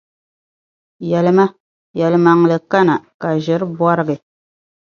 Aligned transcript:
Yεlima: 1.09 1.45
Yεlimaŋli 1.99 2.57
kana, 2.71 2.95
ka 3.21 3.27
ʒiri 3.45 3.65
bɔrgi. 3.77 4.15